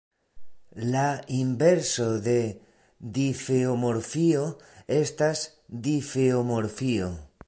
[0.93, 1.03] La
[1.41, 2.33] inverso de
[3.19, 4.43] difeomorfio
[4.99, 5.45] estas
[5.91, 7.13] difeomorfio.